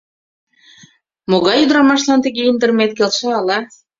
—Могай 1.29 1.57
ӱдырамашлан 1.63 2.19
тыге 2.23 2.41
индырымет 2.49 2.91
келша 2.97 3.29
ала... 3.39 3.59